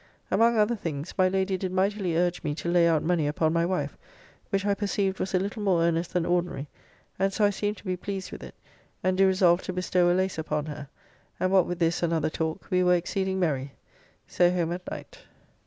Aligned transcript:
Among 0.31 0.57
other 0.57 0.75
things 0.75 1.13
my 1.15 1.27
Lady 1.29 1.59
did 1.59 1.71
mightily 1.71 2.17
urge 2.17 2.41
me 2.41 2.55
to 2.55 2.67
lay 2.71 2.87
out 2.87 3.03
money 3.03 3.27
upon 3.27 3.53
my 3.53 3.67
wife, 3.67 3.95
which 4.49 4.65
I 4.65 4.73
perceived 4.73 5.19
was 5.19 5.35
a 5.35 5.39
little 5.39 5.61
more 5.61 5.83
earnest 5.83 6.11
than 6.13 6.25
ordinary, 6.25 6.67
and 7.19 7.31
so 7.31 7.45
I 7.45 7.51
seemed 7.51 7.77
to 7.77 7.85
be 7.85 7.95
pleased 7.95 8.31
with 8.31 8.41
it, 8.41 8.55
and 9.03 9.15
do 9.15 9.27
resolve 9.27 9.61
to 9.61 9.73
bestow 9.73 10.11
a 10.11 10.15
lace 10.17 10.39
upon 10.39 10.65
her, 10.65 10.89
and 11.39 11.51
what 11.51 11.67
with 11.67 11.77
this 11.77 12.01
and 12.01 12.13
other 12.13 12.31
talk, 12.31 12.65
we 12.71 12.83
were 12.83 12.95
exceeding 12.95 13.39
merry. 13.39 13.73
So 14.25 14.49
home 14.49 14.71
at 14.71 14.89
night. 14.89 15.19